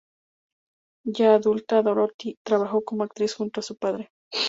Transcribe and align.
Ya 1.05 1.35
adulta, 1.35 1.83
Dorothy 1.83 2.39
trabajó 2.43 2.83
como 2.83 3.03
actriz 3.03 3.35
junto 3.35 3.59
a 3.59 3.63
su 3.63 3.77
padre. 3.77 4.09